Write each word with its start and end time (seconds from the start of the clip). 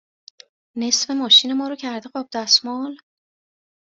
نصف 0.75 1.09
ماشین 1.11 1.53
ما 1.53 1.67
رو 1.67 1.75
کرده 1.75 2.09
قاب 2.09 2.29
دستمال؟ 2.33 2.97